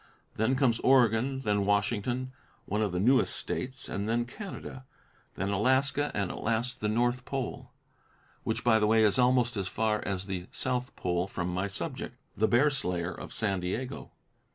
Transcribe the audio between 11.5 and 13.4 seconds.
my subject: The Bear Slayer of